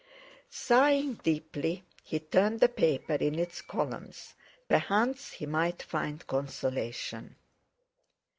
[0.49, 4.33] Sighing deeply, he turned the paper; in its columns,
[4.67, 7.35] perchance he might find consolation.